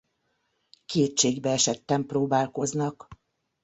Kétségbeesetten 0.85 2.05
próbálkoznak. 2.05 3.07